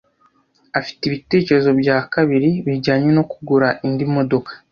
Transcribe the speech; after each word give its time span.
Afite 0.79 1.01
ibitekerezo 1.05 1.69
bya 1.81 1.97
kabiri 2.13 2.49
bijyanye 2.67 3.09
no 3.17 3.23
kugura 3.31 3.67
indi 3.87 4.05
modoka. 4.15 4.51